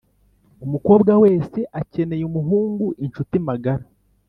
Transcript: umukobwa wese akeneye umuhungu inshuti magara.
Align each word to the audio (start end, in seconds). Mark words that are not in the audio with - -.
umukobwa 0.65 1.11
wese 1.23 1.59
akeneye 1.79 2.23
umuhungu 2.29 2.85
inshuti 3.03 3.35
magara. 3.47 3.85